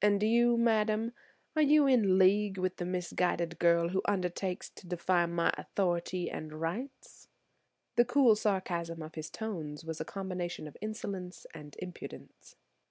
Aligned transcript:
"And 0.00 0.22
you, 0.22 0.56
madam, 0.56 1.12
are 1.54 1.60
you 1.60 1.86
in 1.86 2.16
league 2.16 2.56
with 2.56 2.76
the 2.78 2.86
misguided 2.86 3.58
girl 3.58 3.90
who 3.90 4.00
undertakes 4.06 4.70
to 4.70 4.86
defy 4.86 5.26
my 5.26 5.52
authority 5.58 6.30
and 6.30 6.58
rights?" 6.58 7.28
The 7.96 8.06
cool 8.06 8.34
sarcasm 8.34 9.02
of 9.02 9.14
his 9.14 9.28
tones 9.28 9.84
was 9.84 10.00
a 10.00 10.06
combination 10.06 10.66
of 10.68 10.78
insolence 10.80 11.44
and 11.52 11.76
impudence. 11.80 12.56